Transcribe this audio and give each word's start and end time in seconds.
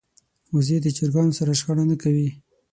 وزې 0.53 0.77
د 0.81 0.87
چرګانو 0.97 1.37
سره 1.39 1.51
شخړه 1.59 1.83
نه 1.91 1.95
کوي 2.03 2.29